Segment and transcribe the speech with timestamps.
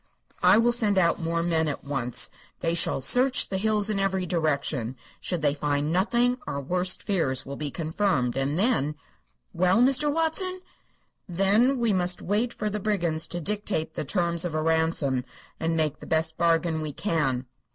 [0.41, 2.31] "I will send out more men at once.
[2.61, 4.97] They shall search the hills in every direction.
[5.19, 8.95] Should they find nothing our worst fears will be confirmed, and then"
[9.53, 10.11] "Well, Mr.
[10.11, 10.61] Watson?"
[11.29, 15.23] "Then we must wait for the brigands to dictate the terms of a ransom,
[15.59, 17.45] and make the best bargain we can."